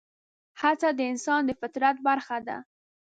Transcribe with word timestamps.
هڅه 0.61 0.89
د 0.93 0.99
انسان 1.11 1.41
د 1.45 1.51
فطرت 1.61 1.97
برخه 2.07 2.37
ده. 2.47 2.57